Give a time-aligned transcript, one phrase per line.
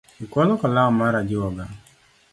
[0.23, 1.63] Ikualo kalam mar ajuoga?